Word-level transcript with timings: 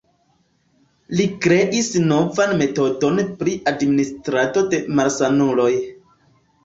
Li 1.17 1.27
kreis 1.45 1.91
novan 2.13 2.55
metodon 2.63 3.21
pri 3.43 3.55
administrado 3.75 4.65
de 4.73 4.81
malsanuloj. 5.01 5.71